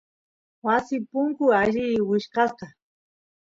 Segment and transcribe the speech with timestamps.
[0.65, 2.59] wasi punku alli wichkasq